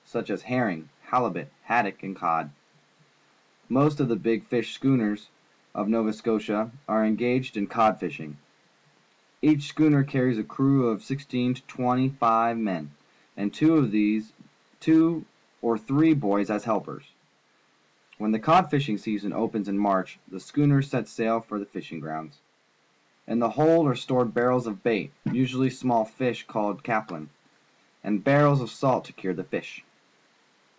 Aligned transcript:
such 0.05 0.29
as 0.29 0.41
herring, 0.41 0.89
halibut, 1.03 1.47
haddock, 1.63 2.03
and 2.03 2.13
cod. 2.17 2.51
Most 3.69 4.01
of 4.01 4.09
the 4.09 4.15
big 4.17 4.45
fishing 4.45 4.73
schooners 4.73 5.29
of 5.73 5.87
Nova 5.87 6.11
Scotia 6.11 6.69
are 6.85 7.05
engaged 7.05 7.55
in 7.55 7.65
cod 7.65 7.97
fishing. 7.97 8.35
Each 9.41 9.69
schooner 9.69 10.03
carries 10.03 10.37
a 10.37 10.43
crew 10.43 10.89
of 10.89 11.01
sixteen 11.01 11.53
to 11.53 11.61
twenty 11.61 12.09
five 12.09 12.57
men 12.57 12.91
and 13.37 13.53
two 13.53 13.73
or 15.63 15.77
three 15.77 16.13
boys 16.13 16.49
as 16.51 16.65
helpers. 16.65 17.07
\\lien 18.19 18.33
the 18.33 18.39
cod 18.39 18.69
fishing 18.69 18.97
season 18.97 19.31
opens 19.31 19.69
in 19.69 19.77
March, 19.79 20.19
the 20.27 20.41
schooners 20.41 20.89
set 20.89 21.07
sail 21.07 21.39
for 21.39 21.57
the 21.57 21.65
fishing 21.65 22.01
grounds. 22.01 22.37
In 23.27 23.39
the 23.39 23.51
hold 23.51 23.87
are 23.87 23.95
stored 23.95 24.33
barrels 24.33 24.67
of 24.67 24.83
bait, 24.83 25.13
usually 25.31 25.69
small 25.69 26.03
fish 26.03 26.45
called 26.45 26.83
caplin, 26.83 27.29
and 28.03 28.21
barrels 28.21 28.59
of 28.59 28.69
salt 28.69 29.05
to 29.05 29.13
cure 29.13 29.33
the 29.33 29.45
fish. 29.45 29.85